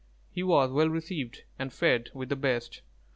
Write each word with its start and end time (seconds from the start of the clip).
He 0.31 0.41
was 0.41 0.71
well 0.71 0.89
received, 0.89 1.43
and 1.59 1.71
fed 1.71 2.09
with 2.15 2.29
the 2.29 2.35
best. 2.35 2.81